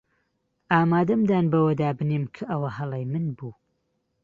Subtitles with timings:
[0.71, 3.53] ئامادەم دان بەوەدا بنێم کە ئەوە هەڵەی من بوو.